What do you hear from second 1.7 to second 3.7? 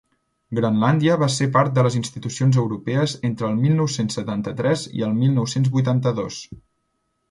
de les institucions europees entre el